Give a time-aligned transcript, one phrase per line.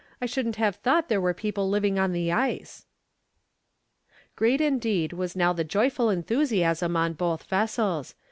[0.19, 2.87] I shouldn't have thought there were people living on the ice."
[4.35, 8.15] Great indeed was now the joyful enthusiasm on both vessels.